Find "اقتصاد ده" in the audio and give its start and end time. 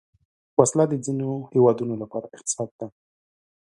2.35-2.87